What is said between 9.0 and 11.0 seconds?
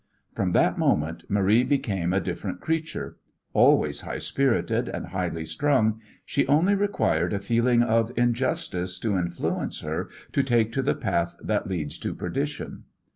influence her to take to the